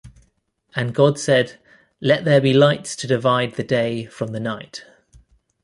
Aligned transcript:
And 0.75 0.95
God 0.95 1.19
said, 1.19 1.59
Let 2.01 2.25
there 2.25 2.41
be 2.41 2.53
lights 2.55 2.95
to 2.95 3.05
divide 3.05 3.53
the 3.53 3.63
day 3.63 4.05
from 4.07 4.29
the 4.29 4.39
night; 4.39 4.83